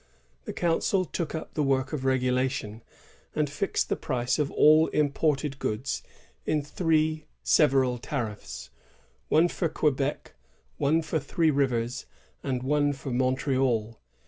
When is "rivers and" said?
11.51-12.63